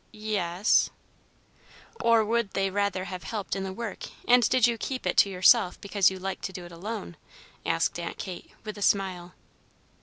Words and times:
"Y 0.15 0.31
es" 0.33 0.89
"Or 2.01 2.25
would 2.25 2.53
they 2.55 2.71
rather 2.71 3.03
have 3.03 3.21
helped 3.21 3.55
in 3.55 3.63
the 3.63 3.71
work, 3.71 4.05
and 4.27 4.41
did 4.49 4.65
you 4.65 4.75
keep 4.79 5.05
it 5.05 5.15
to 5.17 5.29
yourself 5.29 5.79
because 5.79 6.09
you 6.09 6.17
liked 6.17 6.43
to 6.45 6.51
do 6.51 6.65
it 6.65 6.71
alone?" 6.71 7.17
asked 7.67 7.99
Aunt 7.99 8.17
Kate, 8.17 8.49
with 8.63 8.79
a 8.79 8.81
smile. 8.81 9.35